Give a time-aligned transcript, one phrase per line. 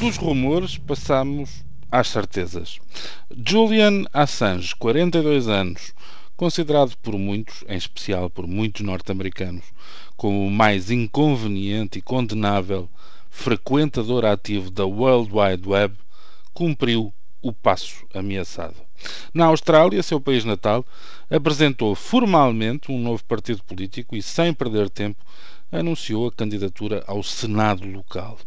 [0.00, 2.78] Dos rumores passamos às certezas.
[3.46, 5.94] Julian Assange, 42 anos,
[6.36, 9.64] considerado por muitos, em especial por muitos norte-americanos,
[10.16, 12.88] como o mais inconveniente e condenável
[13.30, 15.94] frequentador ativo da World Wide Web,
[16.52, 18.76] cumpriu o passo ameaçado.
[19.32, 20.84] Na Austrália, seu país natal,
[21.30, 25.22] apresentou formalmente um novo partido político e, sem perder tempo,
[25.74, 28.38] anunciou a candidatura ao Senado local.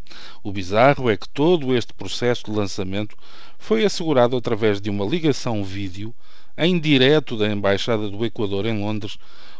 [0.42, 3.18] O bizarro é que todo este processo de lançamento
[3.60, 6.16] foi assegurado através de uma ligação vídeo
[6.58, 9.18] em direto da Embaixada do Equador em Londres,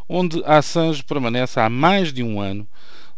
[0.08, 2.66] onde Assange permanece há mais de um ano,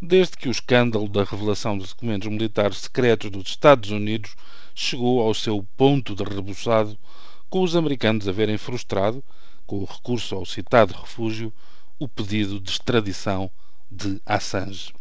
[0.02, 4.34] desde que o escândalo da revelação de documentos militares secretos dos Estados Unidos
[4.74, 6.98] chegou ao seu ponto de rebuçado,
[7.48, 9.23] com os americanos a verem frustrado,
[9.65, 11.52] com o recurso ao citado refúgio,
[11.98, 13.51] o pedido de extradição
[13.91, 14.93] de Assange.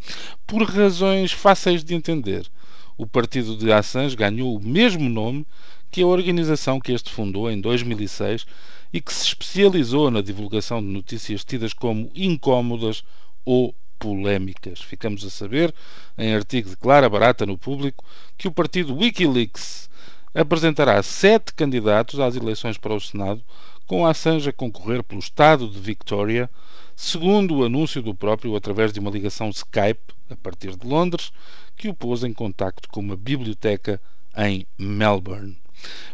[0.47, 2.49] Por razões fáceis de entender,
[2.97, 5.45] o partido de Assange ganhou o mesmo nome
[5.91, 8.45] que a organização que este fundou em 2006
[8.91, 13.03] e que se especializou na divulgação de notícias tidas como incómodas
[13.45, 14.81] ou polémicas.
[14.81, 15.73] Ficamos a saber,
[16.17, 18.03] em artigo de Clara Barata no Público,
[18.37, 19.89] que o partido Wikileaks
[20.33, 23.41] apresentará sete candidatos às eleições para o Senado,
[23.85, 26.49] com Assange a concorrer pelo estado de Victoria,
[26.95, 31.31] segundo o anúncio do próprio através de uma ligação Skype, a partir de Londres,
[31.75, 33.99] que o pôs em contacto com uma biblioteca
[34.37, 35.57] em Melbourne.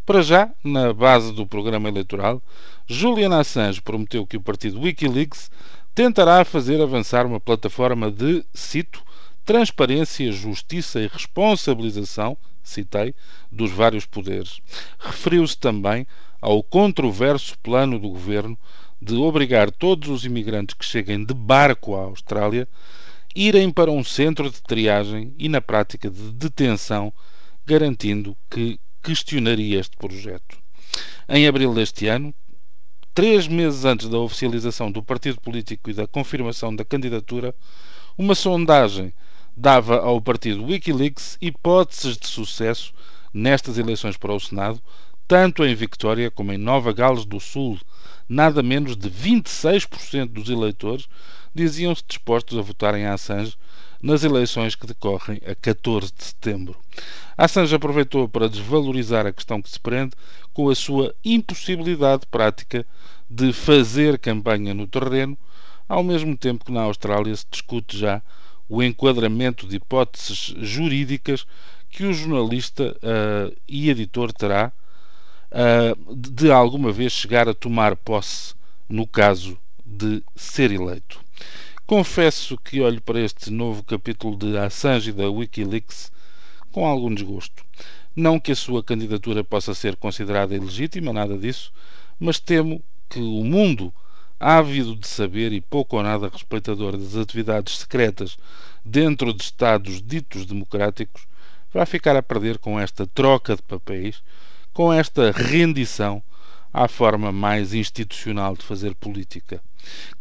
[0.06, 2.42] Para já, na base do programa eleitoral,
[2.88, 5.50] Julian Assange prometeu que o partido Wikileaks
[5.94, 9.04] tentará fazer avançar uma plataforma de, cito,
[9.46, 13.14] transparência, justiça e responsabilização, citei,
[13.52, 14.60] dos vários poderes.
[15.00, 16.08] Referiu-se também
[16.42, 18.58] ao controverso plano do governo
[19.02, 22.68] de obrigar todos os imigrantes que cheguem de barco à Austrália
[23.36, 27.14] irem para um centro de triagem e, na prática, de detenção,
[27.66, 30.58] garantindo que questionaria este projeto.
[31.28, 32.34] Em abril deste ano,
[33.14, 37.54] três meses antes da oficialização do partido político e da confirmação da candidatura,
[38.18, 39.14] uma sondagem
[39.56, 42.94] dava ao partido Wikileaks hipóteses de sucesso
[43.34, 44.82] nestas eleições para o Senado,
[45.28, 47.80] tanto em Victória como em Nova Gales do Sul,
[48.28, 51.08] nada menos de 26% dos eleitores
[51.54, 53.56] diziam-se dispostos a votar em Assange
[54.02, 56.76] nas eleições que decorrem a 14 de setembro.
[57.38, 60.12] Assange aproveitou para desvalorizar a questão que se prende
[60.54, 62.86] com a sua impossibilidade prática
[63.30, 65.38] de fazer campanha no terreno,
[65.88, 68.22] ao mesmo tempo que na Austrália se discute já
[68.68, 71.46] o enquadramento de hipóteses jurídicas
[71.90, 74.72] que o jornalista uh, e editor terá
[75.52, 78.54] uh, de alguma vez chegar a tomar posse
[78.90, 81.20] no caso de ser eleito.
[81.86, 86.12] Confesso que olho para este novo capítulo de Assange e da Wikileaks
[86.72, 87.64] com algum desgosto.
[88.16, 91.72] Não que a sua candidatura possa ser considerada ilegítima, nada disso,
[92.20, 93.94] mas temo que o mundo,
[94.40, 98.38] ávido de saber e pouco ou nada respeitador das atividades secretas
[98.84, 101.28] dentro de Estados ditos democráticos,
[101.74, 104.22] vai ficar a perder com esta troca de papéis
[104.74, 106.22] com esta rendição
[106.74, 109.62] à forma mais institucional de fazer política.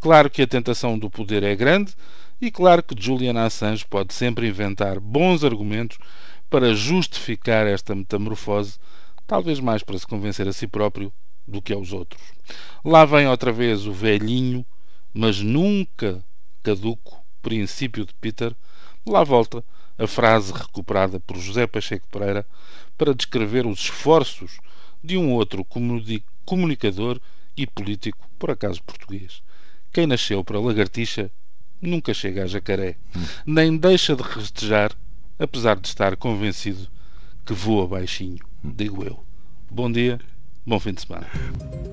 [0.00, 1.92] Claro que a tentação do poder é grande
[2.40, 5.98] e claro que Julian Assange pode sempre inventar bons argumentos
[6.48, 8.78] para justificar esta metamorfose,
[9.26, 11.12] talvez mais para se convencer a si próprio
[11.46, 12.22] do que aos outros.
[12.84, 14.64] Lá vem outra vez o velhinho,
[15.12, 16.24] mas nunca
[16.62, 18.54] caduco princípio de Peter,
[19.06, 19.64] lá volta
[19.98, 22.46] a frase recuperada por José Pacheco Pereira
[22.96, 24.58] para descrever os esforços
[25.02, 25.64] de um outro
[26.44, 27.20] comunicador
[27.56, 29.42] e político, por acaso português.
[29.92, 31.30] Quem nasceu para lagartixa
[31.80, 32.96] nunca chega a jacaré,
[33.46, 34.92] nem deixa de restejar,
[35.38, 36.88] apesar de estar convencido
[37.44, 39.22] que voa baixinho, digo eu.
[39.70, 40.18] Bom dia,
[40.66, 41.83] bom fim de semana.